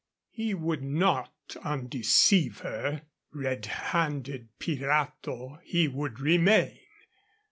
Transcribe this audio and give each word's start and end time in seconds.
_He 0.31 0.55
would 0.55 0.81
not 0.81 1.31
undeceive 1.63 2.61
her. 2.61 3.03
Red 3.31 3.67
handed 3.67 4.49
pirato 4.59 5.59
he 5.63 5.87
would 5.87 6.19
remain. 6.19 6.79